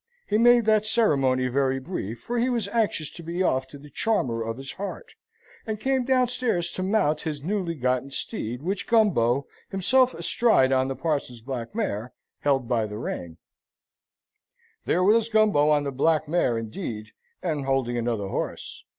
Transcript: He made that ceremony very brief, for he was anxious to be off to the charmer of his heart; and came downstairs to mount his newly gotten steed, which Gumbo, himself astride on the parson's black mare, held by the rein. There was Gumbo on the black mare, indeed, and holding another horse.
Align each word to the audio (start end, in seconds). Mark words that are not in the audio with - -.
He 0.25 0.39
made 0.39 0.65
that 0.65 0.83
ceremony 0.87 1.47
very 1.47 1.79
brief, 1.79 2.19
for 2.21 2.39
he 2.39 2.49
was 2.49 2.67
anxious 2.69 3.11
to 3.11 3.21
be 3.21 3.43
off 3.43 3.67
to 3.67 3.77
the 3.77 3.91
charmer 3.91 4.41
of 4.41 4.57
his 4.57 4.71
heart; 4.71 5.13
and 5.67 5.79
came 5.79 6.05
downstairs 6.05 6.71
to 6.71 6.81
mount 6.81 7.21
his 7.21 7.43
newly 7.43 7.75
gotten 7.75 8.09
steed, 8.09 8.63
which 8.63 8.87
Gumbo, 8.87 9.45
himself 9.69 10.15
astride 10.15 10.71
on 10.71 10.87
the 10.87 10.95
parson's 10.95 11.43
black 11.43 11.75
mare, 11.75 12.13
held 12.39 12.67
by 12.67 12.87
the 12.87 12.97
rein. 12.97 13.37
There 14.85 15.03
was 15.03 15.29
Gumbo 15.29 15.69
on 15.69 15.83
the 15.83 15.91
black 15.91 16.27
mare, 16.27 16.57
indeed, 16.57 17.11
and 17.43 17.65
holding 17.65 17.95
another 17.95 18.29
horse. 18.29 18.83